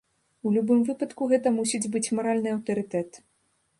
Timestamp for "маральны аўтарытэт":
2.21-3.21